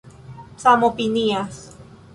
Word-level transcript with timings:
samopinias 0.63 1.47